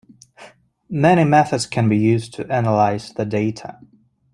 [0.89, 3.77] Many methods can be used to analyse the data.